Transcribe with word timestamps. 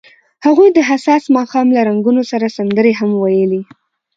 هغوی 0.45 0.69
د 0.73 0.79
حساس 0.89 1.23
ماښام 1.37 1.67
له 1.75 1.81
رنګونو 1.89 2.21
سره 2.31 2.53
سندرې 2.57 2.93
هم 2.99 3.11
ویلې. 3.21 3.61